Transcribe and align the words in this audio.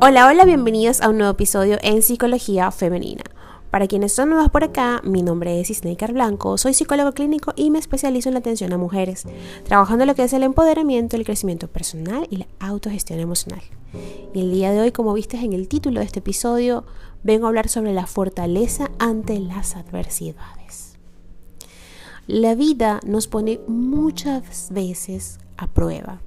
Hola, 0.00 0.28
hola, 0.28 0.44
bienvenidos 0.44 1.00
a 1.00 1.08
un 1.08 1.18
nuevo 1.18 1.32
episodio 1.32 1.76
en 1.82 2.02
Psicología 2.02 2.70
Femenina. 2.70 3.24
Para 3.72 3.88
quienes 3.88 4.12
son 4.12 4.30
nuevos 4.30 4.48
por 4.48 4.62
acá, 4.62 5.00
mi 5.02 5.22
nombre 5.22 5.60
es 5.60 5.70
Isneikar 5.70 6.12
Blanco, 6.12 6.56
soy 6.56 6.72
psicólogo 6.72 7.10
clínico 7.14 7.52
y 7.56 7.72
me 7.72 7.80
especializo 7.80 8.28
en 8.28 8.34
la 8.34 8.38
atención 8.38 8.72
a 8.72 8.78
mujeres, 8.78 9.24
trabajando 9.64 10.04
en 10.04 10.06
lo 10.06 10.14
que 10.14 10.22
es 10.22 10.32
el 10.32 10.44
empoderamiento, 10.44 11.16
el 11.16 11.24
crecimiento 11.24 11.66
personal 11.66 12.28
y 12.30 12.36
la 12.36 12.46
autogestión 12.60 13.18
emocional. 13.18 13.60
Y 14.32 14.40
el 14.40 14.52
día 14.52 14.70
de 14.70 14.78
hoy, 14.78 14.92
como 14.92 15.12
viste 15.14 15.36
en 15.36 15.52
el 15.52 15.66
título 15.66 15.98
de 15.98 16.06
este 16.06 16.20
episodio, 16.20 16.84
vengo 17.24 17.46
a 17.46 17.48
hablar 17.48 17.68
sobre 17.68 17.92
la 17.92 18.06
fortaleza 18.06 18.92
ante 19.00 19.40
las 19.40 19.74
adversidades. 19.74 20.96
La 22.28 22.54
vida 22.54 23.00
nos 23.04 23.26
pone 23.26 23.58
muchas 23.66 24.70
veces 24.70 25.40
a 25.56 25.66
prueba, 25.66 26.20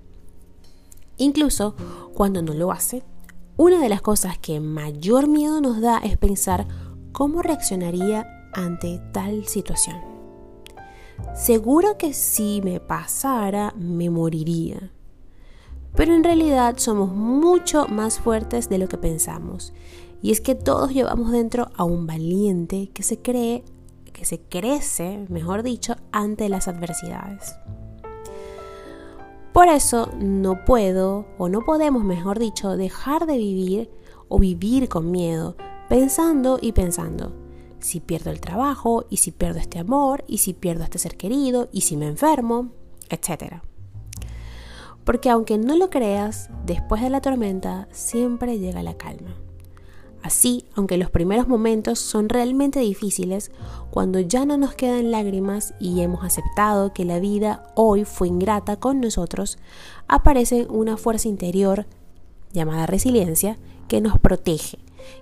incluso 1.15 1.77
cuando 2.13 2.41
no 2.41 2.53
lo 2.53 2.73
hace 2.73 3.03
una 3.61 3.79
de 3.79 3.89
las 3.89 4.01
cosas 4.01 4.39
que 4.39 4.59
mayor 4.59 5.27
miedo 5.27 5.61
nos 5.61 5.81
da 5.81 5.99
es 5.99 6.17
pensar 6.17 6.67
cómo 7.11 7.43
reaccionaría 7.43 8.25
ante 8.53 8.99
tal 9.11 9.45
situación. 9.45 9.97
Seguro 11.35 11.95
que 11.95 12.11
si 12.11 12.59
me 12.63 12.79
pasara, 12.79 13.75
me 13.77 14.09
moriría. 14.09 14.91
Pero 15.95 16.15
en 16.15 16.23
realidad 16.23 16.77
somos 16.77 17.13
mucho 17.13 17.87
más 17.87 18.17
fuertes 18.17 18.67
de 18.67 18.79
lo 18.79 18.87
que 18.87 18.97
pensamos. 18.97 19.73
Y 20.23 20.31
es 20.31 20.41
que 20.41 20.55
todos 20.55 20.91
llevamos 20.91 21.31
dentro 21.31 21.69
a 21.75 21.83
un 21.83 22.07
valiente 22.07 22.89
que 22.95 23.03
se 23.03 23.19
cree, 23.19 23.63
que 24.11 24.25
se 24.25 24.39
crece, 24.39 25.27
mejor 25.29 25.61
dicho, 25.61 25.97
ante 26.11 26.49
las 26.49 26.67
adversidades. 26.67 27.53
Por 29.53 29.67
eso 29.67 30.09
no 30.17 30.63
puedo, 30.63 31.25
o 31.37 31.49
no 31.49 31.61
podemos, 31.61 32.05
mejor 32.05 32.39
dicho, 32.39 32.77
dejar 32.77 33.25
de 33.25 33.37
vivir 33.37 33.91
o 34.29 34.39
vivir 34.39 34.87
con 34.87 35.11
miedo, 35.11 35.57
pensando 35.89 36.57
y 36.61 36.71
pensando. 36.71 37.33
Si 37.79 37.99
pierdo 37.99 38.29
el 38.29 38.39
trabajo, 38.39 39.05
y 39.09 39.17
si 39.17 39.31
pierdo 39.31 39.59
este 39.59 39.79
amor, 39.79 40.23
y 40.25 40.37
si 40.37 40.53
pierdo 40.53 40.85
este 40.85 40.99
ser 40.99 41.17
querido, 41.17 41.67
y 41.73 41.81
si 41.81 41.97
me 41.97 42.07
enfermo, 42.07 42.69
etc. 43.09 43.55
Porque 45.03 45.29
aunque 45.29 45.57
no 45.57 45.75
lo 45.75 45.89
creas, 45.89 46.49
después 46.65 47.01
de 47.01 47.09
la 47.09 47.19
tormenta 47.19 47.89
siempre 47.91 48.57
llega 48.57 48.83
la 48.83 48.93
calma. 48.93 49.35
Así, 50.23 50.65
aunque 50.75 50.97
los 50.97 51.09
primeros 51.09 51.47
momentos 51.47 51.99
son 51.99 52.29
realmente 52.29 52.79
difíciles, 52.79 53.51
cuando 53.89 54.19
ya 54.19 54.45
no 54.45 54.57
nos 54.57 54.75
quedan 54.75 55.09
lágrimas 55.11 55.73
y 55.79 56.01
hemos 56.01 56.23
aceptado 56.23 56.93
que 56.93 57.05
la 57.05 57.19
vida 57.19 57.71
hoy 57.75 58.05
fue 58.05 58.27
ingrata 58.27 58.77
con 58.77 59.01
nosotros, 59.01 59.57
aparece 60.07 60.67
una 60.69 60.97
fuerza 60.97 61.27
interior 61.27 61.87
llamada 62.53 62.85
resiliencia 62.85 63.57
que 63.87 63.99
nos 63.99 64.19
protege, 64.19 64.77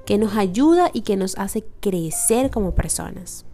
que 0.06 0.18
nos 0.18 0.36
ayuda 0.36 0.92
y 0.94 1.02
que 1.02 1.16
nos 1.16 1.38
hace 1.38 1.64
crecer 1.80 2.52
como 2.52 2.76
personas. 2.76 3.46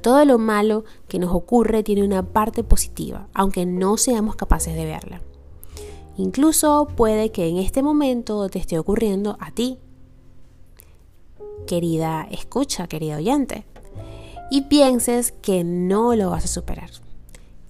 Todo 0.00 0.24
lo 0.24 0.36
malo 0.36 0.84
que 1.06 1.20
nos 1.20 1.32
ocurre 1.32 1.84
tiene 1.84 2.02
una 2.02 2.24
parte 2.24 2.64
positiva, 2.64 3.28
aunque 3.34 3.66
no 3.66 3.96
seamos 3.96 4.34
capaces 4.34 4.74
de 4.74 4.84
verla. 4.84 5.22
Incluso 6.16 6.88
puede 6.96 7.30
que 7.30 7.48
en 7.48 7.58
este 7.58 7.82
momento 7.82 8.48
te 8.48 8.58
esté 8.58 8.80
ocurriendo 8.80 9.36
a 9.38 9.52
ti 9.52 9.78
querida 11.66 12.26
escucha, 12.30 12.86
querido 12.86 13.18
oyente, 13.18 13.64
y 14.50 14.62
pienses 14.62 15.32
que 15.32 15.64
no 15.64 16.14
lo 16.14 16.30
vas 16.30 16.44
a 16.44 16.48
superar, 16.48 16.90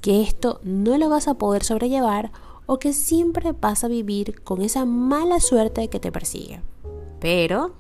que 0.01 0.23
esto 0.23 0.61
no 0.65 0.98
lo 0.98 1.09
vas 1.09 1.29
a 1.29 1.35
poder 1.35 1.65
sobrellevar 1.65 2.33
o 2.67 2.79
que 2.79 2.93
siempre 2.93 3.53
vas 3.53 3.85
a 3.85 3.89
vivir 3.89 4.43
con 4.43 4.63
esa 4.63 4.85
mala 4.85 5.41
suerte 5.41 5.89
que 5.89 6.01
te 6.01 6.13
persigue. 6.13 6.63
Pero 7.20 7.73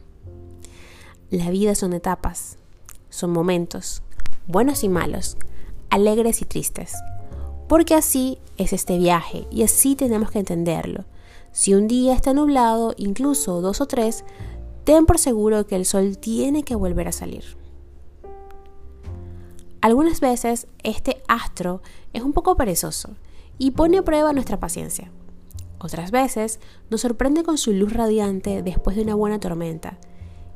la 1.30 1.50
vida 1.50 1.74
son 1.74 1.94
etapas, 1.94 2.58
son 3.10 3.30
momentos, 3.30 4.02
buenos 4.46 4.84
y 4.84 4.88
malos, 4.88 5.36
alegres 5.90 6.42
y 6.42 6.44
tristes, 6.44 6.94
porque 7.68 7.94
así 7.94 8.38
es 8.58 8.72
este 8.72 8.98
viaje 8.98 9.46
y 9.50 9.62
así 9.62 9.96
tenemos 9.96 10.30
que 10.30 10.38
entenderlo. 10.38 11.04
Si 11.52 11.74
un 11.74 11.88
día 11.88 12.14
está 12.14 12.32
nublado, 12.32 12.94
incluso 12.96 13.60
dos 13.60 13.80
o 13.80 13.86
tres, 13.86 14.24
ten 14.84 15.06
por 15.06 15.18
seguro 15.18 15.66
que 15.66 15.76
el 15.76 15.84
sol 15.84 16.18
tiene 16.18 16.62
que 16.62 16.74
volver 16.74 17.08
a 17.08 17.12
salir. 17.12 17.44
Algunas 19.80 20.20
veces 20.20 20.68
este 20.82 21.22
astro 21.28 21.82
es 22.12 22.22
un 22.22 22.32
poco 22.32 22.56
perezoso 22.56 23.16
y 23.58 23.72
pone 23.72 23.98
a 23.98 24.02
prueba 24.02 24.32
nuestra 24.32 24.60
paciencia. 24.60 25.10
Otras 25.78 26.12
veces 26.12 26.60
nos 26.90 27.00
sorprende 27.00 27.42
con 27.42 27.58
su 27.58 27.72
luz 27.72 27.92
radiante 27.92 28.62
después 28.62 28.96
de 28.96 29.02
una 29.02 29.16
buena 29.16 29.40
tormenta 29.40 29.98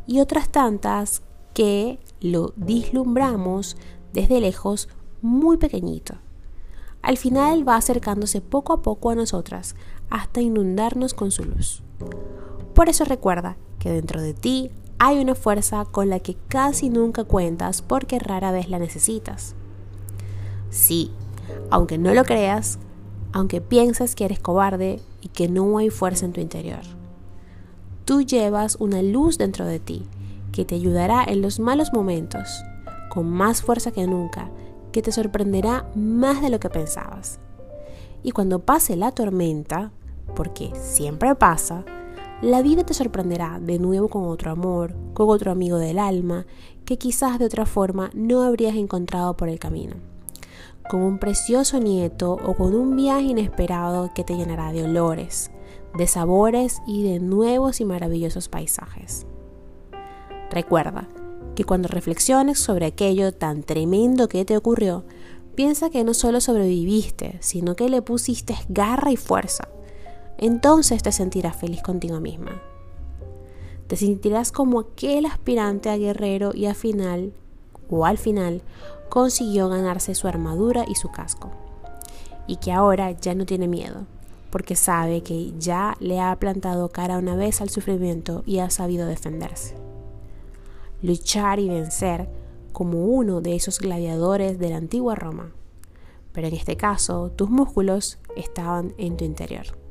y 0.06 0.20
otras 0.20 0.48
tantas 0.48 1.22
que 1.54 1.98
lo 2.20 2.53
dislumbramos 2.54 3.76
desde 4.12 4.41
lejos 4.41 4.88
muy 5.22 5.56
pequeñito. 5.56 6.14
Al 7.03 7.16
final 7.16 7.69
va 7.69 7.76
acercándose 7.76 8.41
poco 8.41 8.72
a 8.72 8.82
poco 8.82 9.10
a 9.10 9.14
nosotras 9.16 9.75
hasta 10.10 10.41
inundarnos 10.41 11.14
con 11.14 11.32
su 11.32 11.44
luz. 11.44 11.82
Por 12.75 12.88
eso 12.88 13.04
recuerda 13.04 13.56
que 13.87 13.93
dentro 13.93 14.21
de 14.21 14.35
ti 14.35 14.73
hay 14.99 15.21
una 15.21 15.37
fuerza 15.37 15.85
con 15.85 16.11
la 16.11 16.19
que 16.19 16.37
casi 16.49 16.91
nunca 16.91 17.23
cuentas 17.23 17.83
porque 17.83 18.19
rara 18.19 18.51
vez 18.51 18.69
la 18.69 18.81
necesitas. 18.81 19.55
Sí, 20.71 21.13
aunque 21.71 21.97
no 21.97 22.13
lo 22.13 22.25
creas, 22.25 22.81
aunque 23.33 23.61
pienses 23.61 24.17
que 24.17 24.25
eres 24.25 24.41
cobarde 24.41 25.01
y 25.21 25.29
que 25.29 25.49
no 25.49 25.79
hay 25.79 25.91
fuerza 25.91 26.27
en 26.27 26.33
tu 26.33 26.41
interior. 26.41 26.81
Tú 28.05 28.23
llevas 28.23 28.75
una 28.81 29.03
luz 29.03 29.39
dentro 29.39 29.65
de 29.65 29.79
ti 29.79 30.05
que 30.51 30.65
te 30.65 30.75
ayudará 30.75 31.23
en 31.23 31.41
los 31.41 31.61
malos 31.61 31.93
momentos, 31.93 32.65
con 33.09 33.31
más 33.31 33.63
fuerza 33.63 33.93
que 33.93 34.09
nunca, 34.09 34.51
que 34.91 35.01
te 35.01 35.13
sorprenderá 35.13 35.89
más 35.95 36.43
de 36.43 36.51
lo 36.51 36.59
que 36.59 36.71
pensabas. 36.71 37.39
Y 38.25 38.33
cuando 38.33 38.65
pase 38.65 38.97
la 38.97 39.13
tormenta, 39.13 39.93
porque 40.35 40.73
siempre 40.75 41.37
pasa, 41.37 41.85
la 42.43 42.61
vida 42.61 42.85
te 42.85 42.93
sorprenderá 42.93 43.59
de 43.61 43.79
nuevo 43.79 44.09
con 44.09 44.25
otro 44.25 44.51
amor, 44.51 44.95
con 45.15 45.31
otro 45.31 45.51
amigo 45.51 45.79
del 45.79 45.99
alma, 45.99 46.47
que 46.85 46.99
quizás 46.99 47.39
de 47.39 47.47
otra 47.47 47.65
forma 47.65 48.11
no 48.13 48.43
habrías 48.43 48.77
encontrado 48.77 49.37
por 49.37 49.49
el 49.49 49.59
camino. 49.59 49.97
Con 50.91 51.01
un 51.01 51.19
precioso 51.19 51.79
nieto 51.81 52.35
o 52.35 52.55
con 52.55 52.75
un 52.75 52.95
viaje 52.95 53.23
inesperado 53.23 54.11
que 54.15 54.23
te 54.23 54.37
llenará 54.37 54.73
de 54.73 54.85
olores, 54.85 55.51
de 55.97 56.07
sabores 56.07 56.83
y 56.87 57.03
de 57.05 57.21
nuevos 57.21 57.81
y 57.81 57.87
maravillosos 57.87 58.49
paisajes. 58.49 59.27
Recuerda 60.51 61.09
que 61.55 61.65
cuando 61.65 61.89
reflexiones 61.89 62.59
sobre 62.59 62.85
aquello 62.85 63.33
tan 63.33 63.63
tremendo 63.63 64.29
que 64.29 64.45
te 64.45 64.59
ocurrió, 64.59 65.05
piensa 65.55 65.89
que 65.89 66.05
no 66.05 66.13
solo 66.13 66.43
sobreviviste, 66.43 67.39
sino 67.41 67.77
que 67.77 67.89
le 67.89 68.03
pusiste 68.03 68.55
garra 68.69 69.11
y 69.11 69.17
fuerza 69.17 69.69
entonces 70.39 71.03
te 71.03 71.13
sentirás 71.13 71.57
feliz 71.57 71.83
contigo 71.83 72.21
misma. 72.21 72.61
Te 73.87 73.97
sentirás 73.97 74.53
como 74.53 74.81
aquel 74.81 75.27
aspirante 75.27 75.89
a 75.89 75.97
guerrero 75.97 76.51
y 76.55 76.67
al 76.67 76.75
final, 76.75 77.33
o 77.89 78.05
al 78.05 78.19
final, 78.19 78.63
consiguió 79.09 79.69
ganarse 79.69 80.15
su 80.15 80.29
armadura 80.29 80.85
y 80.89 80.97
su 80.97 81.11
casco. 81.11 81.51
Y 82.47 82.57
que 82.57 82.73
ahora 82.73 83.13
ya 83.13 83.35
no 83.35 83.47
tiene 83.47 83.69
miedo, 83.69 84.07
porque 84.51 84.77
sabe 84.77 85.23
que 85.23 85.53
ya 85.59 85.97
le 86.01 86.21
ha 86.21 86.37
plantado 86.37 86.89
cara 86.91 87.19
una 87.19 87.37
vez 87.37 87.61
al 87.61 87.71
sufrimiento 87.71 88.43
y 88.45 88.59
ha 88.59 88.71
sabido 88.71 89.07
defenderse. 89.07 89.75
Luchar 91.01 91.61
y 91.61 91.69
vencer 91.69 92.29
como 92.73 93.07
uno 93.07 93.41
de 93.41 93.55
esos 93.55 93.79
gladiadores 93.79 94.59
de 94.59 94.71
la 94.71 94.77
antigua 94.77 95.15
Roma. 95.15 95.53
Pero 96.33 96.49
en 96.49 96.55
este 96.55 96.77
caso, 96.77 97.31
tus 97.31 97.49
músculos 97.49 98.19
estaban 98.37 98.94
en 98.99 99.17
tu 99.17 99.25
interior 99.25 99.86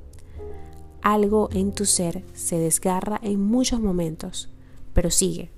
algo 1.06 1.50
en 1.54 1.72
tu 1.72 1.86
ser 1.86 2.24
se 2.34 2.58
desgarra 2.58 3.20
en 3.22 3.40
muchos 3.40 3.80
momentos, 3.80 4.50
pero 4.92 5.12
sigue, 5.12 5.52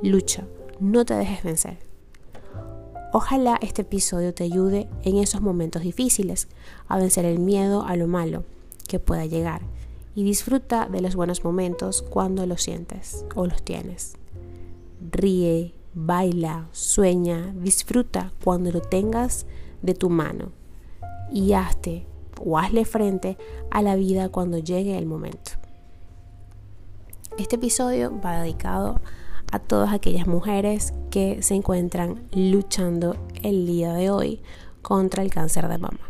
lucha, 0.00 0.46
no 0.78 1.04
te 1.04 1.14
dejes 1.14 1.42
vencer. 1.42 1.78
Ojalá 3.12 3.58
este 3.60 3.82
episodio 3.82 4.32
te 4.32 4.44
ayude 4.44 4.88
en 5.02 5.16
esos 5.16 5.40
momentos 5.40 5.82
difíciles 5.82 6.46
a 6.86 6.98
vencer 6.98 7.24
el 7.24 7.40
miedo 7.40 7.84
a 7.84 7.96
lo 7.96 8.06
malo 8.06 8.44
que 8.86 9.00
pueda 9.00 9.26
llegar 9.26 9.62
y 10.14 10.22
disfruta 10.22 10.88
de 10.88 11.00
los 11.00 11.16
buenos 11.16 11.42
momentos 11.42 12.02
cuando 12.02 12.46
los 12.46 12.62
sientes 12.62 13.26
o 13.34 13.46
los 13.46 13.64
tienes. 13.64 14.14
Ríe, 15.10 15.74
baila, 15.94 16.68
sueña, 16.70 17.52
disfruta 17.56 18.32
cuando 18.44 18.70
lo 18.70 18.80
tengas 18.80 19.46
de 19.82 19.94
tu 19.94 20.10
mano 20.10 20.52
y 21.32 21.54
hazte 21.54 22.06
o 22.44 22.58
hazle 22.58 22.84
frente 22.84 23.36
a 23.70 23.82
la 23.82 23.96
vida 23.96 24.28
cuando 24.28 24.58
llegue 24.58 24.98
el 24.98 25.06
momento. 25.06 25.52
Este 27.38 27.56
episodio 27.56 28.12
va 28.20 28.42
dedicado 28.42 29.00
a 29.52 29.58
todas 29.58 29.92
aquellas 29.92 30.26
mujeres 30.26 30.92
que 31.10 31.42
se 31.42 31.54
encuentran 31.54 32.22
luchando 32.32 33.16
el 33.42 33.66
día 33.66 33.92
de 33.92 34.10
hoy 34.10 34.42
contra 34.82 35.22
el 35.22 35.30
cáncer 35.30 35.68
de 35.68 35.78
mama. 35.78 36.00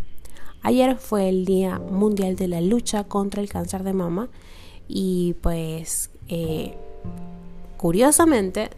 Ayer 0.62 0.96
fue 0.96 1.28
el 1.28 1.44
Día 1.44 1.80
Mundial 1.80 2.36
de 2.36 2.46
la 2.46 2.60
Lucha 2.60 3.04
contra 3.04 3.42
el 3.42 3.48
Cáncer 3.48 3.82
de 3.82 3.92
Mama 3.92 4.28
Y 4.86 5.34
pues, 5.40 6.10
eh, 6.28 6.76
curiosamente, 7.76 8.70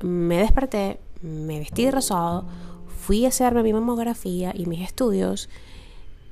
me 0.00 0.38
desperté, 0.38 1.00
me 1.20 1.58
vestí 1.58 1.84
de 1.84 1.90
rosado, 1.90 2.44
fui 2.86 3.24
a 3.24 3.28
hacerme 3.28 3.64
mi 3.64 3.72
mamografía 3.72 4.52
y 4.54 4.66
mis 4.66 4.80
estudios 4.82 5.48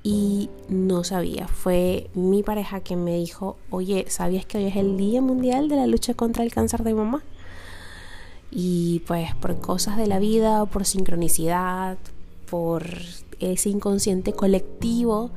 y 0.06 0.50
no 0.68 1.02
sabía. 1.02 1.48
Fue 1.48 2.08
mi 2.14 2.44
pareja 2.44 2.78
quien 2.78 3.02
me 3.02 3.16
dijo, 3.16 3.56
oye, 3.70 4.04
¿sabías 4.08 4.46
que 4.46 4.58
hoy 4.58 4.66
es 4.66 4.76
el 4.76 4.96
Día 4.96 5.20
Mundial 5.20 5.68
de 5.68 5.74
la 5.74 5.88
Lucha 5.88 6.14
contra 6.14 6.44
el 6.44 6.52
Cáncer 6.52 6.84
de 6.84 6.94
Mamá? 6.94 7.24
Y 8.52 9.00
pues 9.08 9.34
por 9.34 9.58
cosas 9.58 9.96
de 9.96 10.06
la 10.06 10.20
vida, 10.20 10.64
por 10.66 10.84
sincronicidad, 10.84 11.98
por 12.48 12.86
ese 13.40 13.68
inconsciente 13.68 14.32
colectivo, 14.32 15.30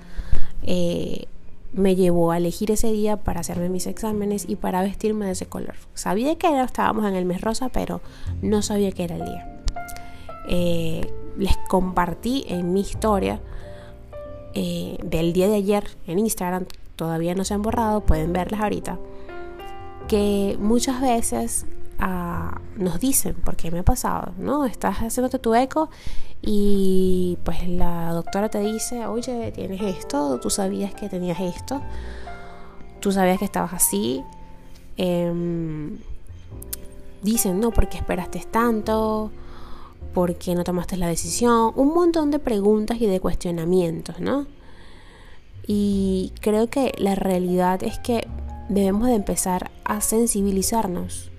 eh, 0.61 1.25
me 1.73 1.95
llevó 1.95 2.31
a 2.31 2.37
elegir 2.37 2.69
ese 2.69 2.91
día 2.91 3.17
para 3.17 3.39
hacerme 3.39 3.69
mis 3.69 3.87
exámenes 3.87 4.45
y 4.47 4.55
para 4.55 4.83
vestirme 4.83 5.25
de 5.25 5.31
ese 5.31 5.47
color. 5.47 5.73
Sabía 5.95 6.37
que 6.37 6.45
era, 6.45 6.63
estábamos 6.63 7.07
en 7.07 7.15
el 7.15 7.25
mes 7.25 7.41
rosa, 7.41 7.69
pero 7.69 8.01
no 8.43 8.61
sabía 8.61 8.91
que 8.91 9.03
era 9.03 9.15
el 9.15 9.25
día. 9.25 9.63
Eh, 10.47 11.11
les 11.37 11.57
compartí 11.67 12.45
en 12.47 12.71
mi 12.71 12.81
historia 12.81 13.41
eh, 14.53 14.97
del 15.03 15.33
día 15.33 15.47
de 15.47 15.55
ayer 15.55 15.97
en 16.07 16.19
Instagram, 16.19 16.65
todavía 16.95 17.35
no 17.35 17.43
se 17.43 17.53
han 17.53 17.61
borrado, 17.61 18.01
pueden 18.01 18.33
verlas 18.33 18.61
ahorita, 18.61 18.99
que 20.07 20.57
muchas 20.59 21.01
veces 21.01 21.65
ah, 21.99 22.59
nos 22.75 22.99
dicen, 22.99 23.35
porque 23.45 23.71
me 23.71 23.79
ha 23.79 23.83
pasado, 23.83 24.33
¿no? 24.37 24.65
Estás 24.65 24.97
haciéndote 24.97 25.39
tu 25.39 25.53
eco 25.55 25.89
y 26.41 27.37
pues 27.43 27.67
la 27.67 28.11
doctora 28.11 28.49
te 28.49 28.59
dice, 28.59 29.05
oye, 29.05 29.51
tienes 29.51 29.81
esto, 29.81 30.39
tú 30.39 30.49
sabías 30.49 30.93
que 30.93 31.09
tenías 31.09 31.39
esto, 31.39 31.81
tú 32.99 33.11
sabías 33.11 33.39
que 33.39 33.45
estabas 33.45 33.73
así. 33.73 34.23
Em, 34.97 35.97
dicen, 37.21 37.59
no, 37.59 37.71
porque 37.71 37.97
esperaste 37.97 38.45
tanto, 38.49 39.31
por 40.19 40.35
qué 40.35 40.53
no 40.53 40.65
tomaste 40.65 40.97
la 40.97 41.07
decisión, 41.07 41.71
un 41.77 41.93
montón 41.93 42.29
de 42.29 42.39
preguntas 42.39 42.99
y 42.99 43.05
de 43.05 43.21
cuestionamientos, 43.21 44.19
¿no? 44.19 44.47
Y 45.65 46.33
creo 46.41 46.67
que 46.69 46.91
la 46.97 47.15
realidad 47.15 47.81
es 47.83 47.99
que 47.99 48.27
debemos 48.67 49.07
de 49.07 49.15
empezar 49.15 49.71
a 49.85 50.01
sensibilizarnos 50.01 51.31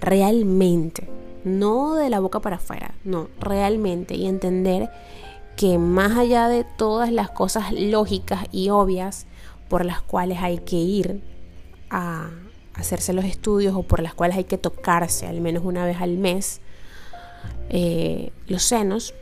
realmente, 0.00 1.08
no 1.42 1.96
de 1.96 2.10
la 2.10 2.20
boca 2.20 2.38
para 2.38 2.58
afuera, 2.58 2.94
no, 3.02 3.26
realmente 3.40 4.14
y 4.14 4.26
entender 4.26 4.88
que 5.56 5.78
más 5.78 6.16
allá 6.16 6.46
de 6.46 6.62
todas 6.62 7.10
las 7.10 7.28
cosas 7.28 7.72
lógicas 7.72 8.44
y 8.52 8.70
obvias 8.70 9.26
por 9.68 9.84
las 9.84 10.00
cuales 10.00 10.38
hay 10.42 10.58
que 10.58 10.76
ir 10.76 11.24
a 11.90 12.30
hacerse 12.74 13.14
los 13.14 13.24
estudios 13.24 13.74
o 13.74 13.82
por 13.82 14.00
las 14.00 14.14
cuales 14.14 14.36
hay 14.36 14.44
que 14.44 14.58
tocarse 14.58 15.26
al 15.26 15.40
menos 15.40 15.64
una 15.64 15.84
vez 15.84 16.00
al 16.00 16.18
mes, 16.18 16.60
eh, 17.72 18.30
los 18.46 18.62
senos, 18.62 19.14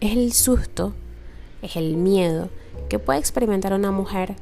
es 0.00 0.12
el 0.12 0.32
susto, 0.32 0.94
es 1.62 1.76
el 1.76 1.96
miedo 1.96 2.48
que 2.88 2.98
puede 2.98 3.18
experimentar 3.18 3.72
una 3.72 3.92
mujer 3.92 4.34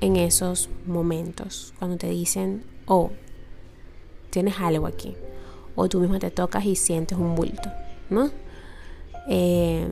en 0.00 0.16
esos 0.16 0.68
momentos, 0.86 1.72
cuando 1.78 1.96
te 1.96 2.08
dicen, 2.08 2.64
oh, 2.86 3.10
tienes 4.30 4.58
algo 4.58 4.86
aquí, 4.86 5.14
o 5.74 5.88
tú 5.88 6.00
misma 6.00 6.18
te 6.18 6.30
tocas 6.30 6.64
y 6.64 6.76
sientes 6.76 7.16
un 7.16 7.34
bulto, 7.34 7.70
¿no? 8.10 8.30
Eh, 9.28 9.88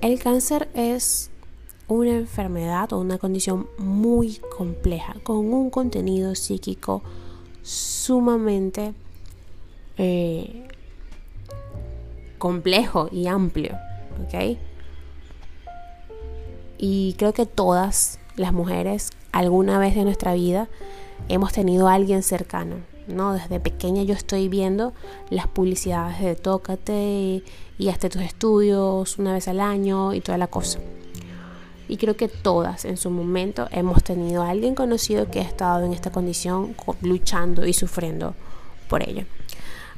el 0.00 0.18
cáncer 0.18 0.68
es 0.74 1.30
una 1.88 2.12
enfermedad 2.12 2.92
o 2.92 3.00
una 3.00 3.18
condición 3.18 3.68
muy 3.78 4.38
compleja, 4.56 5.16
con 5.22 5.52
un 5.52 5.70
contenido 5.70 6.34
psíquico 6.34 7.02
sumamente 7.64 8.92
eh, 9.96 10.68
complejo 12.38 13.08
y 13.10 13.26
amplio, 13.26 13.76
¿ok? 14.22 14.58
Y 16.76 17.14
creo 17.14 17.32
que 17.32 17.46
todas 17.46 18.20
las 18.36 18.52
mujeres 18.52 19.10
alguna 19.32 19.78
vez 19.78 19.94
de 19.94 20.04
nuestra 20.04 20.34
vida 20.34 20.68
hemos 21.30 21.52
tenido 21.52 21.88
a 21.88 21.94
alguien 21.94 22.22
cercano, 22.22 22.76
¿no? 23.08 23.32
Desde 23.32 23.60
pequeña 23.60 24.02
yo 24.02 24.12
estoy 24.12 24.48
viendo 24.48 24.92
las 25.30 25.46
publicidades 25.48 26.20
de 26.20 26.36
Tócate 26.36 27.42
y 27.78 27.88
hasta 27.88 28.10
tus 28.10 28.22
estudios 28.22 29.18
una 29.18 29.32
vez 29.32 29.48
al 29.48 29.60
año 29.60 30.12
y 30.12 30.20
toda 30.20 30.36
la 30.36 30.48
cosa. 30.48 30.80
Y 31.88 31.96
creo 31.96 32.16
que 32.16 32.28
todas 32.28 32.84
en 32.84 32.96
su 32.96 33.10
momento 33.10 33.68
hemos 33.70 34.02
tenido 34.02 34.42
a 34.42 34.50
alguien 34.50 34.74
conocido 34.74 35.30
que 35.30 35.40
ha 35.40 35.44
estado 35.44 35.84
en 35.84 35.92
esta 35.92 36.10
condición 36.10 36.74
luchando 37.02 37.66
y 37.66 37.72
sufriendo 37.72 38.34
por 38.88 39.08
ello. 39.08 39.24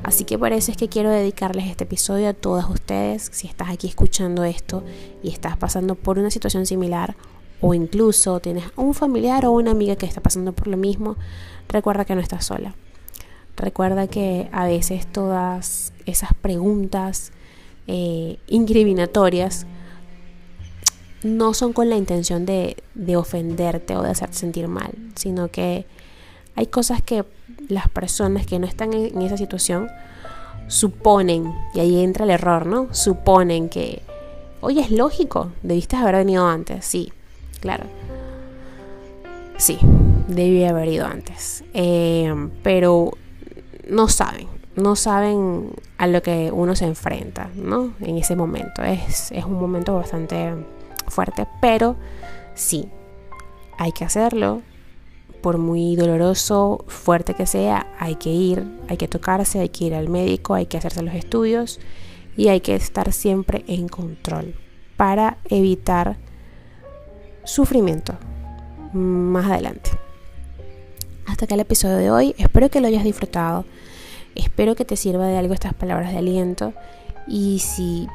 Así 0.03 0.25
que 0.25 0.39
por 0.39 0.53
eso 0.53 0.71
es 0.71 0.77
que 0.77 0.89
quiero 0.89 1.11
dedicarles 1.11 1.67
este 1.67 1.85
episodio 1.85 2.29
a 2.29 2.35
todas 2.35 2.69
ustedes. 2.69 3.31
Si 3.33 3.47
estás 3.47 3.71
aquí 3.71 3.89
escuchando 3.89 4.45
esto 4.45 4.85
y 5.23 5.31
estás 5.31 5.57
pasando 5.57 5.95
por 5.95 6.19
una 6.19 6.31
situación 6.31 6.67
similar 6.67 7.17
o 7.61 7.73
incluso 7.73 8.41
tienes 8.41 8.65
un 8.77 8.93
familiar 8.93 9.47
o 9.47 9.53
una 9.53 9.71
amiga 9.71 9.97
que 9.97 10.07
está 10.07 10.21
pasando 10.21 10.53
por 10.53 10.67
lo 10.67 10.77
mismo, 10.77 11.17
recuerda 11.69 12.05
que 12.05 12.15
no 12.15 12.21
estás 12.21 12.45
sola. 12.45 12.75
Recuerda 13.57 14.07
que 14.07 14.49
a 14.53 14.67
veces 14.67 15.07
todas 15.07 15.95
esas 16.05 16.35
preguntas 16.35 17.33
eh, 17.87 18.39
incriminatorias 18.49 19.67
no 21.27 21.55
son 21.55 21.73
con 21.73 21.91
la 21.91 21.97
intención 21.97 22.47
de, 22.47 22.77
ofenderte 23.17 23.97
o 23.97 24.03
de 24.03 24.11
hacerte 24.11 24.37
sentir 24.37 24.69
mal, 24.69 24.93
sino 25.15 25.49
que 25.49 25.87
hay 26.55 26.67
cosas 26.67 27.03
que 27.03 27.25
las 27.69 27.89
personas 27.89 28.47
que 28.47 28.59
no 28.59 28.67
están 28.67 28.93
en, 28.95 29.21
esa 29.21 29.37
situación 29.37 29.89
suponen, 30.69 31.53
y 31.75 31.81
ahí 31.81 32.03
entra 32.03 32.25
el 32.25 32.31
error, 32.31 32.67
¿no? 32.67 32.89
Suponen 32.93 33.69
que, 33.69 34.03
oye, 34.61 34.81
es 34.81 34.91
lógico, 34.91 35.53
debiste 35.63 35.97
haber 35.97 36.17
venido 36.17 36.47
antes, 36.47 36.85
sí, 36.85 37.13
claro. 37.61 37.85
Sí, 39.59 39.79
debí 40.29 40.65
haber 40.65 40.89
ido 40.89 41.07
antes. 41.07 41.65
Eh, 41.73 42.33
pero 42.63 43.13
no 43.89 44.09
saben, 44.09 44.49
no 44.75 44.97
saben 44.97 45.71
a 45.99 46.07
lo 46.07 46.23
que 46.23 46.51
uno 46.53 46.77
se 46.77 46.85
enfrenta, 46.85 47.51
¿no? 47.55 47.95
En 48.01 48.19
ese 48.19 48.37
momento. 48.37 48.83
Es, 48.83 49.33
es 49.33 49.45
un 49.45 49.55
momento 49.55 49.95
bastante 49.95 50.53
fuerte, 51.09 51.47
pero 51.61 51.97
sí, 52.55 52.89
hay 53.79 53.93
que 53.93 54.05
hacerlo. 54.05 54.63
Por 55.43 55.59
muy 55.59 55.95
doloroso, 55.95 56.85
fuerte 56.89 57.35
que 57.35 57.47
sea, 57.47 57.87
hay 58.01 58.17
que 58.17 58.31
ir, 58.31 58.65
hay 58.89 58.97
que 58.97 59.07
tocarse, 59.07 59.61
hay 59.61 59.69
que 59.69 59.85
ir 59.85 59.95
al 59.95 60.09
médico, 60.09 60.55
hay 60.55 60.67
que 60.67 60.77
hacerse 60.77 61.03
los 61.03 61.15
estudios 61.15 61.79
y 62.37 62.49
hay 62.49 62.61
que 62.61 62.75
estar 62.75 63.13
siempre 63.13 63.65
en 63.69 63.89
control 63.89 64.55
para 64.97 65.39
evitar 65.49 66.17
sufrimiento 67.45 68.15
más 68.93 69.47
adelante. 69.47 69.91
Hasta 71.27 71.45
acá 71.45 71.55
el 71.55 71.61
episodio 71.61 71.97
de 71.97 72.11
hoy. 72.11 72.35
Espero 72.39 72.71
que 72.71 72.81
lo 72.81 72.87
hayas 72.87 73.05
disfrutado. 73.05 73.65
Espero 74.35 74.75
que 74.75 74.85
te 74.85 74.97
sirva 74.97 75.27
de 75.27 75.37
algo 75.37 75.55
estas 75.55 75.75
palabras 75.75 76.13
de 76.13 76.19
aliento. 76.19 76.73
Y 77.27 77.59
si 77.61 78.07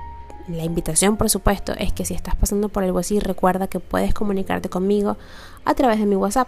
la 0.47 0.63
invitación, 0.63 1.17
por 1.17 1.29
supuesto, 1.29 1.73
es 1.73 1.93
que 1.93 2.05
si 2.05 2.13
estás 2.13 2.35
pasando 2.35 2.69
por 2.69 2.83
algo 2.83 2.99
así, 2.99 3.19
recuerda 3.19 3.67
que 3.67 3.79
puedes 3.79 4.13
comunicarte 4.13 4.69
conmigo 4.69 5.17
a 5.65 5.73
través 5.73 5.99
de 5.99 6.05
mi 6.05 6.15
WhatsApp. 6.15 6.47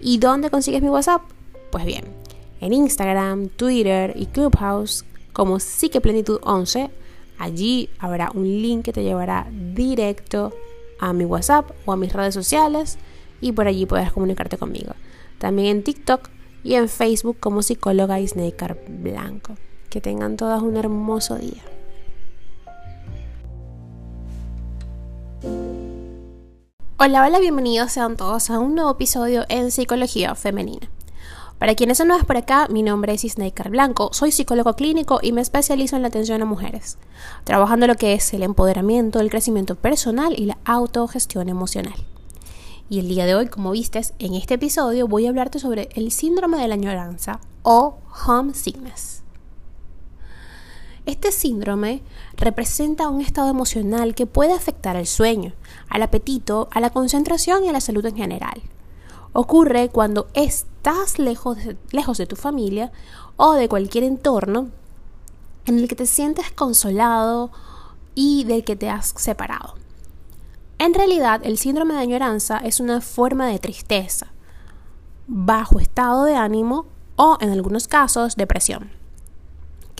¿Y 0.00 0.18
dónde 0.18 0.50
consigues 0.50 0.82
mi 0.82 0.88
WhatsApp? 0.88 1.22
Pues 1.70 1.84
bien, 1.84 2.04
en 2.60 2.72
Instagram, 2.72 3.48
Twitter 3.48 4.12
y 4.16 4.26
Clubhouse 4.26 5.04
como 5.32 5.60
Psiqueplenitud 5.60 6.40
11. 6.42 6.90
Allí 7.38 7.88
habrá 7.98 8.30
un 8.34 8.44
link 8.44 8.84
que 8.84 8.92
te 8.92 9.02
llevará 9.02 9.46
directo 9.50 10.52
a 10.98 11.12
mi 11.12 11.24
WhatsApp 11.24 11.70
o 11.86 11.92
a 11.92 11.96
mis 11.96 12.12
redes 12.12 12.34
sociales 12.34 12.98
y 13.40 13.52
por 13.52 13.66
allí 13.66 13.86
podrás 13.86 14.12
comunicarte 14.12 14.58
conmigo. 14.58 14.92
También 15.38 15.68
en 15.76 15.82
TikTok 15.82 16.28
y 16.62 16.74
en 16.74 16.88
Facebook 16.88 17.38
como 17.40 17.62
psicóloga 17.62 18.18
Snaker 18.26 18.84
Blanco. 18.88 19.56
Que 19.88 20.00
tengan 20.00 20.36
todas 20.36 20.62
un 20.62 20.76
hermoso 20.76 21.36
día. 21.36 21.62
Hola, 27.02 27.24
hola, 27.24 27.38
bienvenidos 27.38 27.92
sean 27.92 28.18
todos 28.18 28.50
a 28.50 28.58
un 28.58 28.74
nuevo 28.74 28.90
episodio 28.90 29.46
en 29.48 29.70
Psicología 29.70 30.34
Femenina. 30.34 30.90
Para 31.58 31.74
quienes 31.74 31.96
son 31.96 32.08
nuevos 32.08 32.26
por 32.26 32.36
acá, 32.36 32.68
mi 32.68 32.82
nombre 32.82 33.14
es 33.14 33.24
Isnaikar 33.24 33.70
Blanco, 33.70 34.10
soy 34.12 34.32
psicólogo 34.32 34.74
clínico 34.74 35.18
y 35.22 35.32
me 35.32 35.40
especializo 35.40 35.96
en 35.96 36.02
la 36.02 36.08
atención 36.08 36.42
a 36.42 36.44
mujeres, 36.44 36.98
trabajando 37.44 37.86
lo 37.86 37.94
que 37.94 38.12
es 38.12 38.34
el 38.34 38.42
empoderamiento, 38.42 39.18
el 39.18 39.30
crecimiento 39.30 39.76
personal 39.76 40.34
y 40.36 40.44
la 40.44 40.58
autogestión 40.66 41.48
emocional. 41.48 41.94
Y 42.90 42.98
el 42.98 43.08
día 43.08 43.24
de 43.24 43.34
hoy, 43.34 43.46
como 43.46 43.70
vistes, 43.70 44.12
en 44.18 44.34
este 44.34 44.56
episodio 44.56 45.08
voy 45.08 45.24
a 45.24 45.30
hablarte 45.30 45.58
sobre 45.58 45.88
el 45.94 46.12
síndrome 46.12 46.58
de 46.58 46.68
la 46.68 46.74
añoranza 46.74 47.40
o 47.62 47.96
homesickness. 48.26 49.19
Este 51.06 51.32
síndrome 51.32 52.02
representa 52.36 53.08
un 53.08 53.20
estado 53.20 53.48
emocional 53.48 54.14
que 54.14 54.26
puede 54.26 54.52
afectar 54.52 54.96
al 54.96 55.06
sueño, 55.06 55.54
al 55.88 56.02
apetito, 56.02 56.68
a 56.72 56.80
la 56.80 56.90
concentración 56.90 57.64
y 57.64 57.68
a 57.68 57.72
la 57.72 57.80
salud 57.80 58.04
en 58.04 58.16
general. 58.16 58.60
Ocurre 59.32 59.88
cuando 59.88 60.28
estás 60.34 61.18
lejos 61.18 61.56
de, 62.18 62.26
tu 62.26 62.36
familia 62.36 62.92
o 63.36 63.54
de 63.54 63.68
cualquier 63.68 64.04
entorno 64.04 64.68
en 65.66 65.78
el 65.78 65.88
que 65.88 65.96
te 65.96 66.06
sientes 66.06 66.50
consolado 66.50 67.50
y 68.14 68.44
del 68.44 68.64
que 68.64 68.76
te 68.76 68.90
has 68.90 69.14
separado. 69.16 69.74
En 70.78 70.94
realidad, 70.94 71.40
el 71.44 71.58
síndrome 71.58 71.94
de 71.94 72.00
añoranza 72.00 72.58
es 72.58 72.80
una 72.80 73.00
forma 73.00 73.46
de 73.46 73.58
tristeza, 73.58 74.32
bajo 75.26 75.78
estado 75.78 76.24
de 76.24 76.34
ánimo 76.34 76.86
o, 77.16 77.38
en 77.40 77.50
algunos 77.50 77.86
casos, 77.86 78.36
depresión, 78.36 78.90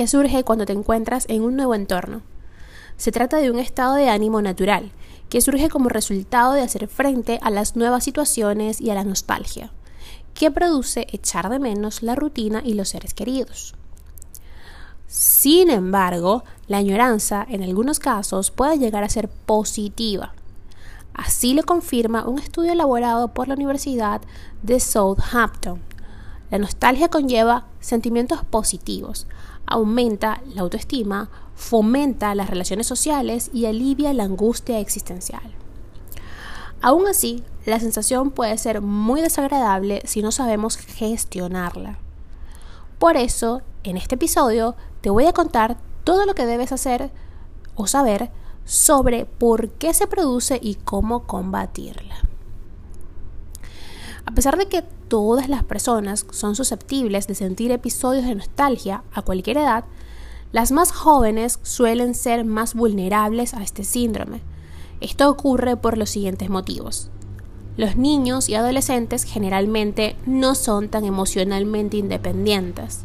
que 0.01 0.07
surge 0.07 0.45
cuando 0.45 0.65
te 0.65 0.73
encuentras 0.73 1.27
en 1.29 1.43
un 1.43 1.57
nuevo 1.57 1.75
entorno. 1.75 2.23
Se 2.97 3.13
trata 3.13 3.37
de 3.37 3.51
un 3.51 3.59
estado 3.59 3.97
de 3.97 4.09
ánimo 4.09 4.41
natural, 4.41 4.93
que 5.29 5.43
surge 5.43 5.69
como 5.69 5.91
resultado 5.91 6.55
de 6.55 6.63
hacer 6.63 6.89
frente 6.89 7.39
a 7.43 7.51
las 7.51 7.77
nuevas 7.77 8.05
situaciones 8.05 8.81
y 8.81 8.89
a 8.89 8.95
la 8.95 9.05
nostalgia, 9.05 9.71
que 10.33 10.51
produce 10.51 11.07
echar 11.13 11.51
de 11.51 11.59
menos 11.59 12.03
la 12.03 12.15
rutina 12.15 12.63
y 12.65 12.73
los 12.73 12.89
seres 12.89 13.13
queridos. 13.13 13.75
Sin 15.07 15.69
embargo, 15.69 16.45
la 16.67 16.79
añoranza 16.79 17.47
en 17.47 17.63
algunos 17.63 17.99
casos 17.99 18.51
puede 18.51 18.79
llegar 18.79 19.05
a 19.05 19.11
ser 19.11 19.29
positiva. 19.29 20.33
Así 21.13 21.53
lo 21.53 21.63
confirma 21.65 22.27
un 22.27 22.39
estudio 22.39 22.73
elaborado 22.73 23.35
por 23.35 23.49
la 23.49 23.55
Universidad 23.55 24.23
de 24.63 24.81
Southampton. 24.81 25.83
La 26.51 26.57
nostalgia 26.57 27.11
conlleva 27.11 27.67
sentimientos 27.81 28.47
positivos, 28.47 29.27
aumenta 29.71 30.43
la 30.55 30.63
autoestima, 30.63 31.31
fomenta 31.55 32.35
las 32.35 32.51
relaciones 32.51 32.87
sociales 32.87 33.51
y 33.55 33.65
alivia 33.65 34.13
la 34.13 34.25
angustia 34.25 34.79
existencial. 34.79 35.55
Aún 36.83 37.07
así, 37.07 37.45
la 37.65 37.81
sensación 37.81 38.31
puede 38.31 38.59
ser 38.59 38.81
muy 38.81 39.21
desagradable 39.21 40.03
si 40.05 40.23
no 40.23 40.33
sabemos 40.33 40.77
gestionarla. 40.77 41.99
Por 42.99 43.17
eso, 43.17 43.63
en 43.85 43.97
este 43.97 44.17
episodio 44.17 44.77
te 45.01 45.11
voy 45.11 45.27
a 45.27 45.33
contar 45.33 45.79
todo 46.05 46.27
lo 46.27 46.35
que 46.35 46.47
debes 46.47 46.73
hacer 46.73 47.11
o 47.75 47.87
saber 47.87 48.31
sobre 48.65 49.25
por 49.25 49.71
qué 49.71 49.95
se 49.95 50.07
produce 50.07 50.59
y 50.63 50.75
cómo 50.75 51.27
combatirla. 51.27 52.30
A 54.27 54.33
pesar 54.33 54.57
de 54.57 54.67
que 54.67 54.83
todas 55.09 55.49
las 55.49 55.65
personas 55.65 56.27
son 56.31 56.55
susceptibles 56.55 57.27
de 57.27 57.35
sentir 57.35 57.71
episodios 57.71 58.25
de 58.25 58.35
nostalgia 58.35 59.03
a 59.13 59.23
cualquier 59.23 59.59
edad, 59.59 59.85
las 60.53 60.73
más 60.73 60.93
jóvenes 60.93 61.61
suelen 61.63 62.15
ser 62.15 62.45
más 62.45 62.75
vulnerables 62.75 63.55
a 63.55 63.63
este 63.63 63.85
síndrome. 63.85 64.43
Esto 65.01 65.31
ocurre 65.31 65.77
por 65.77 65.97
los 65.97 66.11
siguientes 66.11 66.51
motivos. 66.51 67.11
Los 67.77 67.97
niños 67.97 68.49
y 68.49 68.57
adolescentes 68.57 69.25
generalmente 69.25 70.17
no 70.27 70.55
son 70.55 70.89
tan 70.89 71.05
emocionalmente 71.05 71.97
independientes. 71.97 73.05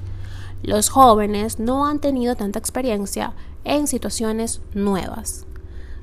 Los 0.63 0.89
jóvenes 0.89 1.59
no 1.59 1.85
han 1.85 1.99
tenido 1.99 2.35
tanta 2.35 2.59
experiencia 2.59 3.33
en 3.63 3.87
situaciones 3.87 4.61
nuevas. 4.73 5.45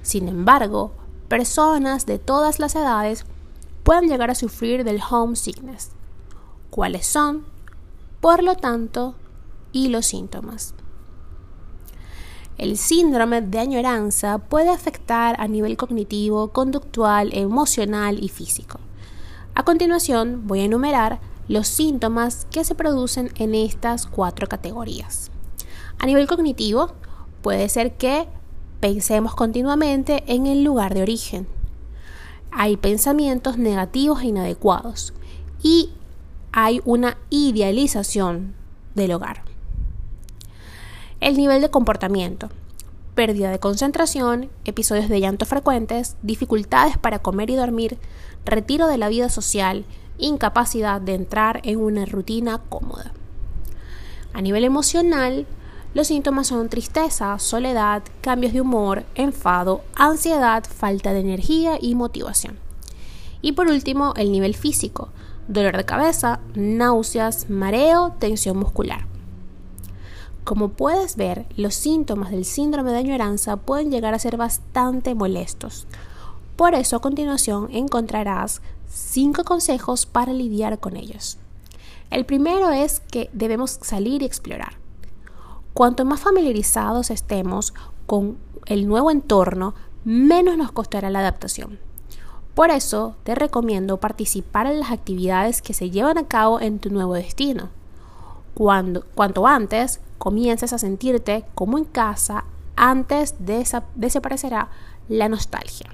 Sin 0.02 0.28
embargo, 0.28 0.92
personas 1.28 2.06
de 2.06 2.18
todas 2.18 2.60
las 2.60 2.76
edades 2.76 3.26
pueden 3.82 4.08
llegar 4.08 4.30
a 4.30 4.34
sufrir 4.34 4.84
del 4.84 5.00
homesickness. 5.08 5.92
¿Cuáles 6.70 7.06
son? 7.06 7.44
Por 8.20 8.42
lo 8.42 8.54
tanto, 8.54 9.14
y 9.72 9.88
los 9.88 10.06
síntomas. 10.06 10.74
El 12.58 12.76
síndrome 12.76 13.40
de 13.40 13.58
añoranza 13.58 14.38
puede 14.38 14.70
afectar 14.70 15.40
a 15.40 15.48
nivel 15.48 15.76
cognitivo, 15.76 16.48
conductual, 16.48 17.30
emocional 17.32 18.22
y 18.22 18.28
físico. 18.28 18.78
A 19.54 19.64
continuación 19.64 20.46
voy 20.46 20.60
a 20.60 20.64
enumerar 20.64 21.20
los 21.48 21.66
síntomas 21.66 22.46
que 22.50 22.64
se 22.64 22.74
producen 22.74 23.30
en 23.36 23.54
estas 23.54 24.06
cuatro 24.06 24.46
categorías. 24.46 25.30
A 25.98 26.06
nivel 26.06 26.26
cognitivo, 26.26 26.92
puede 27.42 27.68
ser 27.68 27.96
que 27.96 28.28
pensemos 28.80 29.34
continuamente 29.34 30.22
en 30.26 30.46
el 30.46 30.62
lugar 30.62 30.94
de 30.94 31.02
origen. 31.02 31.46
Hay 32.54 32.76
pensamientos 32.76 33.56
negativos 33.56 34.22
e 34.22 34.26
inadecuados 34.26 35.14
y 35.62 35.90
hay 36.52 36.82
una 36.84 37.16
idealización 37.30 38.54
del 38.94 39.12
hogar. 39.12 39.42
El 41.20 41.38
nivel 41.38 41.62
de 41.62 41.70
comportamiento. 41.70 42.50
Pérdida 43.14 43.50
de 43.50 43.58
concentración, 43.58 44.50
episodios 44.66 45.08
de 45.08 45.20
llanto 45.20 45.46
frecuentes, 45.46 46.16
dificultades 46.22 46.98
para 46.98 47.20
comer 47.20 47.48
y 47.48 47.56
dormir, 47.56 47.98
retiro 48.44 48.86
de 48.86 48.98
la 48.98 49.08
vida 49.08 49.30
social, 49.30 49.86
incapacidad 50.18 51.00
de 51.00 51.14
entrar 51.14 51.60
en 51.64 51.80
una 51.80 52.04
rutina 52.04 52.58
cómoda. 52.68 53.12
A 54.34 54.42
nivel 54.42 54.64
emocional, 54.64 55.46
los 55.94 56.06
síntomas 56.06 56.46
son 56.46 56.68
tristeza, 56.68 57.38
soledad, 57.38 58.02
cambios 58.20 58.52
de 58.52 58.60
humor, 58.60 59.04
enfado, 59.14 59.82
ansiedad, 59.94 60.64
falta 60.64 61.12
de 61.12 61.20
energía 61.20 61.78
y 61.80 61.94
motivación. 61.94 62.58
Y 63.42 63.52
por 63.52 63.68
último, 63.68 64.14
el 64.16 64.32
nivel 64.32 64.54
físico, 64.54 65.10
dolor 65.48 65.76
de 65.76 65.84
cabeza, 65.84 66.40
náuseas, 66.54 67.50
mareo, 67.50 68.14
tensión 68.18 68.56
muscular. 68.56 69.06
Como 70.44 70.70
puedes 70.70 71.16
ver, 71.16 71.46
los 71.56 71.74
síntomas 71.74 72.30
del 72.30 72.44
síndrome 72.44 72.90
de 72.90 72.98
añoranza 72.98 73.56
pueden 73.56 73.90
llegar 73.90 74.14
a 74.14 74.18
ser 74.18 74.36
bastante 74.36 75.14
molestos. 75.14 75.86
Por 76.56 76.74
eso 76.74 76.96
a 76.96 77.00
continuación 77.00 77.68
encontrarás 77.70 78.60
5 78.88 79.44
consejos 79.44 80.06
para 80.06 80.32
lidiar 80.32 80.80
con 80.80 80.96
ellos. 80.96 81.38
El 82.10 82.26
primero 82.26 82.70
es 82.70 83.00
que 83.00 83.30
debemos 83.32 83.78
salir 83.82 84.22
y 84.22 84.26
explorar. 84.26 84.81
Cuanto 85.74 86.04
más 86.04 86.20
familiarizados 86.20 87.10
estemos 87.10 87.72
con 88.06 88.36
el 88.66 88.86
nuevo 88.86 89.10
entorno, 89.10 89.74
menos 90.04 90.56
nos 90.56 90.72
costará 90.72 91.10
la 91.10 91.20
adaptación. 91.20 91.78
Por 92.54 92.70
eso 92.70 93.16
te 93.24 93.34
recomiendo 93.34 93.96
participar 93.96 94.66
en 94.66 94.80
las 94.80 94.90
actividades 94.90 95.62
que 95.62 95.72
se 95.72 95.90
llevan 95.90 96.18
a 96.18 96.28
cabo 96.28 96.60
en 96.60 96.78
tu 96.78 96.90
nuevo 96.90 97.14
destino. 97.14 97.70
Cuando, 98.54 99.04
cuanto 99.14 99.46
antes 99.46 100.00
comiences 100.18 100.74
a 100.74 100.78
sentirte 100.78 101.44
como 101.54 101.78
en 101.78 101.84
casa, 101.84 102.44
antes 102.76 103.36
desaparecerá 103.38 104.68
la 105.08 105.30
nostalgia. 105.30 105.88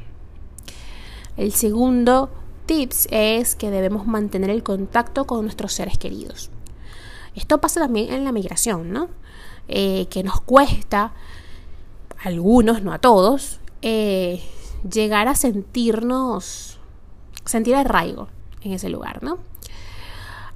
El 1.36 1.52
segundo 1.52 2.30
tips 2.66 3.06
es 3.12 3.54
que 3.54 3.70
debemos 3.70 4.08
mantener 4.08 4.50
el 4.50 4.64
contacto 4.64 5.24
con 5.26 5.42
nuestros 5.42 5.72
seres 5.72 5.98
queridos. 5.98 6.50
Esto 7.36 7.60
pasa 7.60 7.80
también 7.80 8.12
en 8.12 8.24
la 8.24 8.32
migración, 8.32 8.92
¿no? 8.92 9.08
Eh, 9.68 10.06
que 10.08 10.22
nos 10.22 10.40
cuesta, 10.40 11.12
a 12.18 12.28
algunos, 12.28 12.82
no 12.82 12.92
a 12.92 12.98
todos, 12.98 13.60
eh, 13.82 14.42
llegar 14.90 15.28
a 15.28 15.34
sentirnos, 15.34 16.78
sentir 17.44 17.76
arraigo 17.76 18.28
en 18.62 18.72
ese 18.72 18.88
lugar, 18.88 19.22
¿no? 19.22 19.38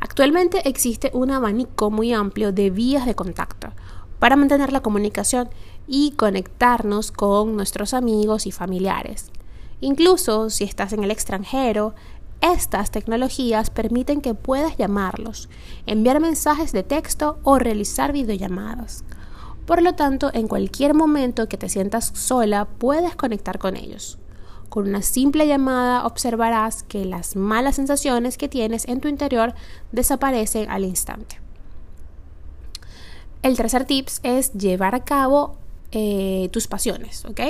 Actualmente 0.01 0.69
existe 0.69 1.11
un 1.13 1.31
abanico 1.31 1.91
muy 1.91 2.13
amplio 2.13 2.53
de 2.53 2.71
vías 2.71 3.07
de 3.07 3.15
contacto 3.15 3.69
para 4.19 4.35
mantener 4.35 4.73
la 4.73 4.81
comunicación 4.81 5.51
y 5.87 6.13
conectarnos 6.13 7.13
con 7.13 7.55
nuestros 7.55 7.93
amigos 7.93 8.47
y 8.47 8.53
familiares. 8.53 9.31
Incluso 9.81 10.49
si 10.49 10.65
estás 10.65 10.93
en 10.93 11.05
el 11.05 11.11
extranjero, 11.11 11.95
estas 12.43 12.91
tecnologías 12.91 13.71
permiten 13.71 14.21
que 14.21 14.35
puedas 14.35 14.77
llamarlos, 14.77 15.49
enviar 15.87 16.21
mensajes 16.21 16.73
de 16.73 16.83
texto 16.83 17.39
o 17.45 17.59
realizar 17.59 18.13
videollamadas. 18.13 19.05
Por 19.67 19.81
lo 19.81 19.95
tanto, 19.95 20.31
en 20.35 20.49
cualquier 20.49 20.93
momento 20.93 21.49
que 21.49 21.57
te 21.57 21.69
sientas 21.69 22.11
sola, 22.15 22.67
puedes 22.67 23.15
conectar 23.15 23.59
con 23.59 23.77
ellos. 23.77 24.19
Con 24.69 24.89
una 24.89 25.03
simple 25.03 25.47
llamada 25.47 26.05
observarás 26.05 26.83
que 26.83 27.05
las 27.05 27.37
malas 27.37 27.77
sensaciones 27.77 28.39
que 28.39 28.49
tienes 28.49 28.89
en 28.89 29.01
tu 29.01 29.09
interior 29.09 29.55
desaparecen 29.93 30.69
al 30.69 30.85
instante. 30.85 31.41
El 33.43 33.57
tercer 33.57 33.85
tips 33.85 34.21
es 34.23 34.53
llevar 34.53 34.95
a 34.95 35.05
cabo 35.05 35.57
eh, 35.91 36.49
tus 36.53 36.69
pasiones, 36.69 37.25
¿ok? 37.25 37.41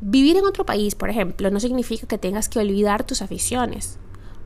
Vivir 0.00 0.36
en 0.36 0.46
otro 0.46 0.64
país, 0.64 0.94
por 0.94 1.10
ejemplo, 1.10 1.50
no 1.50 1.58
significa 1.58 2.06
que 2.06 2.18
tengas 2.18 2.48
que 2.48 2.60
olvidar 2.60 3.02
tus 3.02 3.20
aficiones. 3.20 3.98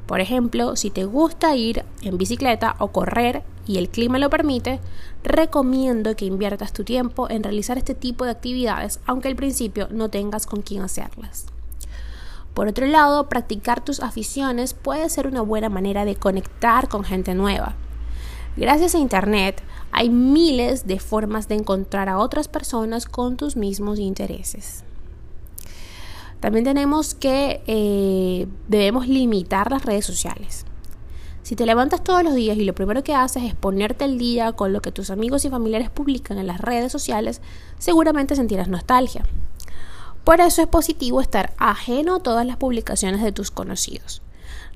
Por 0.06 0.20
ejemplo, 0.20 0.76
si 0.76 0.88
te 0.88 1.04
gusta 1.04 1.54
ir 1.54 1.84
en 2.00 2.16
bicicleta 2.16 2.74
o 2.78 2.88
correr 2.88 3.42
y 3.66 3.76
el 3.76 3.90
clima 3.90 4.18
lo 4.18 4.30
permite, 4.30 4.80
recomiendo 5.22 6.16
que 6.16 6.24
inviertas 6.24 6.72
tu 6.72 6.84
tiempo 6.84 7.28
en 7.28 7.42
realizar 7.42 7.76
este 7.76 7.94
tipo 7.94 8.24
de 8.24 8.30
actividades, 8.30 8.98
aunque 9.04 9.28
al 9.28 9.36
principio 9.36 9.88
no 9.90 10.08
tengas 10.08 10.46
con 10.46 10.62
quién 10.62 10.82
hacerlas. 10.82 11.46
Por 12.54 12.68
otro 12.68 12.86
lado, 12.86 13.28
practicar 13.28 13.84
tus 13.84 14.00
aficiones 14.00 14.72
puede 14.72 15.08
ser 15.10 15.26
una 15.26 15.42
buena 15.42 15.68
manera 15.68 16.06
de 16.06 16.16
conectar 16.16 16.88
con 16.88 17.04
gente 17.04 17.34
nueva. 17.34 17.74
Gracias 18.56 18.94
a 18.94 18.98
Internet 18.98 19.62
Hay 19.92 20.08
miles 20.08 20.86
de 20.86 20.98
formas 20.98 21.48
de 21.48 21.56
encontrar 21.56 22.08
a 22.08 22.16
otras 22.16 22.48
personas 22.48 23.04
con 23.04 23.36
tus 23.36 23.56
mismos 23.56 23.98
intereses. 23.98 24.84
También 26.42 26.64
tenemos 26.64 27.14
que 27.14 27.62
eh, 27.68 28.48
debemos 28.66 29.06
limitar 29.06 29.70
las 29.70 29.84
redes 29.84 30.04
sociales. 30.04 30.66
Si 31.44 31.54
te 31.54 31.66
levantas 31.66 32.02
todos 32.02 32.24
los 32.24 32.34
días 32.34 32.56
y 32.56 32.64
lo 32.64 32.74
primero 32.74 33.04
que 33.04 33.14
haces 33.14 33.44
es 33.44 33.54
ponerte 33.54 34.04
el 34.04 34.18
día 34.18 34.50
con 34.50 34.72
lo 34.72 34.82
que 34.82 34.90
tus 34.90 35.10
amigos 35.10 35.44
y 35.44 35.50
familiares 35.50 35.88
publican 35.88 36.38
en 36.38 36.48
las 36.48 36.60
redes 36.60 36.90
sociales, 36.90 37.40
seguramente 37.78 38.34
sentirás 38.34 38.66
nostalgia. 38.66 39.22
Por 40.24 40.40
eso 40.40 40.62
es 40.62 40.66
positivo 40.66 41.20
estar 41.20 41.54
ajeno 41.58 42.16
a 42.16 42.22
todas 42.24 42.44
las 42.44 42.56
publicaciones 42.56 43.22
de 43.22 43.30
tus 43.30 43.52
conocidos. 43.52 44.20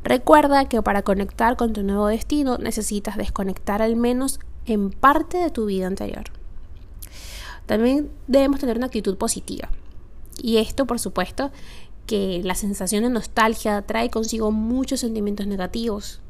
Recuerda 0.05 0.69
que 0.69 0.81
para 0.83 1.03
conectar 1.03 1.57
con 1.57 1.73
tu 1.73 1.83
nuevo 1.83 2.07
destino 2.07 2.59
necesitas 2.59 3.17
desconectar 3.17 3.83
al 3.83 3.97
menos 3.97 4.39
en 4.67 4.91
parte 4.93 5.39
de 5.39 5.51
tu 5.51 5.67
vida 5.67 5.89
anterior. 5.89 6.27
También 7.67 8.09
debemos 8.29 8.61
tener 8.61 8.77
una 8.77 8.87
actitud 8.87 9.17
positiva. 9.17 9.69
Y 10.43 10.59
esto, 10.59 10.87
por 10.87 10.99
supuesto, 10.99 11.51
que 12.07 12.41
la 12.45 12.55
sensación 12.55 13.03
de 13.03 13.11
nostalgia 13.11 13.83
trae 13.83 14.11
consigo 14.11 14.53
muchos 14.53 15.01
sentimientos 15.01 15.47
negativos. 15.47 16.21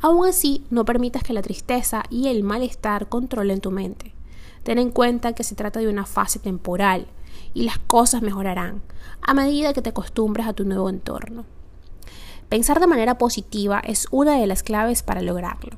Aún 0.00 0.26
así, 0.26 0.64
no 0.70 0.84
permitas 0.84 1.22
que 1.22 1.32
la 1.32 1.42
tristeza 1.42 2.02
y 2.10 2.28
el 2.28 2.42
malestar 2.42 3.08
controlen 3.08 3.60
tu 3.60 3.70
mente. 3.70 4.12
Ten 4.62 4.78
en 4.78 4.90
cuenta 4.90 5.34
que 5.34 5.44
se 5.44 5.54
trata 5.54 5.80
de 5.80 5.88
una 5.88 6.04
fase 6.04 6.38
temporal 6.38 7.06
y 7.52 7.62
las 7.62 7.78
cosas 7.78 8.22
mejorarán 8.22 8.82
a 9.22 9.34
medida 9.34 9.72
que 9.72 9.82
te 9.82 9.90
acostumbres 9.90 10.46
a 10.46 10.52
tu 10.52 10.64
nuevo 10.64 10.88
entorno. 10.88 11.44
Pensar 12.48 12.80
de 12.80 12.86
manera 12.86 13.16
positiva 13.16 13.80
es 13.80 14.06
una 14.10 14.38
de 14.38 14.46
las 14.46 14.62
claves 14.62 15.02
para 15.02 15.22
lograrlo, 15.22 15.76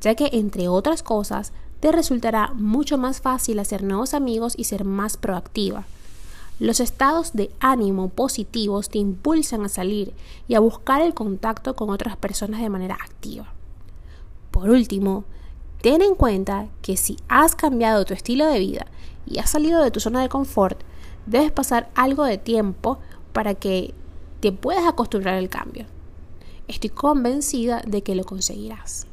ya 0.00 0.14
que 0.14 0.30
entre 0.32 0.68
otras 0.68 1.02
cosas 1.02 1.52
te 1.80 1.92
resultará 1.92 2.52
mucho 2.54 2.98
más 2.98 3.20
fácil 3.20 3.58
hacer 3.58 3.82
nuevos 3.82 4.14
amigos 4.14 4.54
y 4.56 4.64
ser 4.64 4.84
más 4.84 5.16
proactiva. 5.16 5.86
Los 6.62 6.78
estados 6.78 7.32
de 7.32 7.50
ánimo 7.58 8.08
positivos 8.08 8.88
te 8.88 8.98
impulsan 8.98 9.64
a 9.64 9.68
salir 9.68 10.14
y 10.46 10.54
a 10.54 10.60
buscar 10.60 11.02
el 11.02 11.12
contacto 11.12 11.74
con 11.74 11.90
otras 11.90 12.16
personas 12.16 12.60
de 12.60 12.70
manera 12.70 12.94
activa. 12.94 13.52
Por 14.52 14.70
último, 14.70 15.24
ten 15.80 16.02
en 16.02 16.14
cuenta 16.14 16.68
que 16.80 16.96
si 16.96 17.16
has 17.26 17.56
cambiado 17.56 18.04
tu 18.04 18.14
estilo 18.14 18.46
de 18.46 18.60
vida 18.60 18.86
y 19.26 19.40
has 19.40 19.50
salido 19.50 19.82
de 19.82 19.90
tu 19.90 19.98
zona 19.98 20.22
de 20.22 20.28
confort, 20.28 20.80
debes 21.26 21.50
pasar 21.50 21.90
algo 21.96 22.22
de 22.22 22.38
tiempo 22.38 23.00
para 23.32 23.56
que 23.56 23.92
te 24.38 24.52
puedas 24.52 24.86
acostumbrar 24.86 25.34
al 25.34 25.48
cambio. 25.48 25.86
Estoy 26.68 26.90
convencida 26.90 27.82
de 27.84 28.04
que 28.04 28.14
lo 28.14 28.22
conseguirás. 28.22 29.08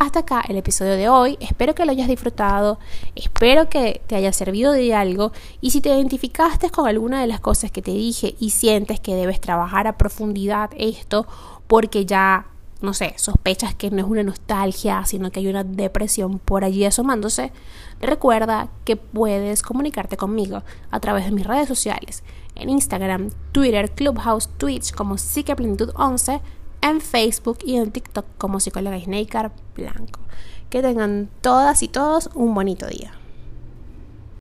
Hasta 0.00 0.20
acá 0.20 0.42
el 0.48 0.56
episodio 0.56 0.96
de 0.96 1.10
hoy, 1.10 1.36
espero 1.40 1.74
que 1.74 1.84
lo 1.84 1.90
hayas 1.90 2.08
disfrutado, 2.08 2.78
espero 3.14 3.68
que 3.68 4.00
te 4.06 4.16
haya 4.16 4.32
servido 4.32 4.72
de 4.72 4.94
algo. 4.94 5.30
Y 5.60 5.72
si 5.72 5.82
te 5.82 5.90
identificaste 5.90 6.70
con 6.70 6.88
alguna 6.88 7.20
de 7.20 7.26
las 7.26 7.40
cosas 7.40 7.70
que 7.70 7.82
te 7.82 7.90
dije 7.90 8.34
y 8.40 8.48
sientes 8.48 8.98
que 8.98 9.14
debes 9.14 9.42
trabajar 9.42 9.86
a 9.86 9.98
profundidad 9.98 10.70
esto 10.74 11.26
porque 11.66 12.06
ya 12.06 12.46
no 12.80 12.94
sé, 12.94 13.12
sospechas 13.18 13.74
que 13.74 13.90
no 13.90 13.98
es 13.98 14.04
una 14.04 14.22
nostalgia, 14.22 15.04
sino 15.04 15.30
que 15.30 15.40
hay 15.40 15.48
una 15.48 15.64
depresión 15.64 16.38
por 16.38 16.64
allí 16.64 16.86
asomándose, 16.86 17.52
recuerda 18.00 18.70
que 18.86 18.96
puedes 18.96 19.60
comunicarte 19.60 20.16
conmigo 20.16 20.62
a 20.90 21.00
través 21.00 21.26
de 21.26 21.32
mis 21.32 21.46
redes 21.46 21.68
sociales, 21.68 22.22
en 22.54 22.70
Instagram, 22.70 23.32
Twitter, 23.52 23.90
Clubhouse, 23.90 24.48
Twitch 24.56 24.94
como 24.94 25.18
Psiqueplenitud 25.18 25.90
11, 25.94 26.40
en 26.82 27.00
Facebook 27.00 27.58
y 27.64 27.76
en 27.76 27.90
TikTok 27.90 28.26
como 28.38 28.60
psicóloga 28.60 28.98
Snaker 28.98 29.50
Blanco. 29.74 30.20
Que 30.68 30.82
tengan 30.82 31.28
todas 31.40 31.82
y 31.82 31.88
todos 31.88 32.30
un 32.34 32.54
bonito 32.54 32.86
día. 32.86 33.12